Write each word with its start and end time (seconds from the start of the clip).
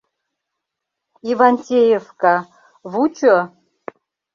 —Ивантеевка... 1.29 2.35
вучо! 2.91 3.37